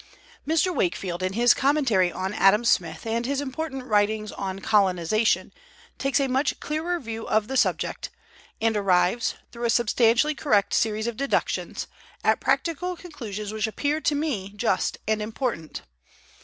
Mr. 0.47 0.73
Wakefield, 0.75 1.21
in 1.21 1.33
his 1.33 1.53
Commentary 1.53 2.11
on 2.11 2.33
Adam 2.33 2.65
Smith, 2.65 3.05
and 3.05 3.27
his 3.27 3.39
important 3.39 3.83
writings 3.85 4.31
on 4.31 4.57
Colonization, 4.57 5.53
takes 5.99 6.19
a 6.19 6.27
much 6.27 6.59
clearer 6.59 6.99
view 6.99 7.27
of 7.27 7.47
the 7.47 7.55
subject, 7.55 8.09
and 8.59 8.75
arrives, 8.75 9.35
through 9.51 9.65
a 9.65 9.69
substantially 9.69 10.33
correct 10.33 10.73
series 10.73 11.05
of 11.05 11.17
deductions, 11.17 11.85
at 12.23 12.39
practical 12.39 12.95
conclusions 12.95 13.53
which 13.53 13.67
appear 13.67 14.01
to 14.01 14.15
me 14.15 14.51
just 14.55 14.97
and 15.07 15.21
important. 15.21 15.83